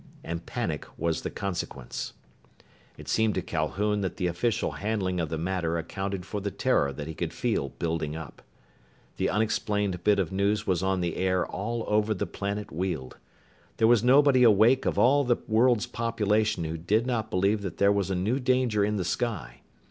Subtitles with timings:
[0.23, 2.13] And panic was the consequence.
[2.97, 6.91] It seemed to Calhoun that the official handling of the matter accounted for the terror
[6.91, 8.41] that he could feel building up.
[9.17, 13.17] The unexplained bit of news was on the air all over the planet Weald.
[13.77, 17.91] There was nobody awake of all the world's population who did not believe that there
[17.91, 19.61] was a new danger in the sky.